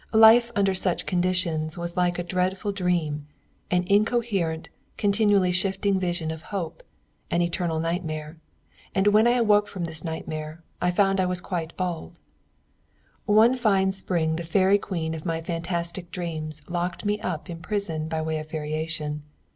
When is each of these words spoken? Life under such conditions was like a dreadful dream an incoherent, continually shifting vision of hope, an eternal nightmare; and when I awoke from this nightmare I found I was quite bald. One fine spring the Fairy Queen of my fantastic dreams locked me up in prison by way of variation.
Life 0.17 0.51
under 0.55 0.73
such 0.73 1.05
conditions 1.05 1.77
was 1.77 1.95
like 1.95 2.17
a 2.17 2.23
dreadful 2.23 2.71
dream 2.71 3.27
an 3.69 3.83
incoherent, 3.83 4.71
continually 4.97 5.51
shifting 5.51 5.99
vision 5.99 6.31
of 6.31 6.41
hope, 6.41 6.81
an 7.29 7.43
eternal 7.43 7.79
nightmare; 7.79 8.39
and 8.95 9.05
when 9.09 9.27
I 9.27 9.33
awoke 9.33 9.67
from 9.67 9.83
this 9.83 10.03
nightmare 10.03 10.63
I 10.81 10.89
found 10.89 11.19
I 11.21 11.27
was 11.27 11.39
quite 11.39 11.77
bald. 11.77 12.17
One 13.27 13.53
fine 13.53 13.91
spring 13.91 14.37
the 14.37 14.43
Fairy 14.43 14.79
Queen 14.79 15.13
of 15.13 15.23
my 15.23 15.39
fantastic 15.39 16.09
dreams 16.09 16.63
locked 16.67 17.05
me 17.05 17.19
up 17.21 17.47
in 17.47 17.59
prison 17.59 18.07
by 18.07 18.23
way 18.23 18.39
of 18.39 18.49
variation. 18.49 19.21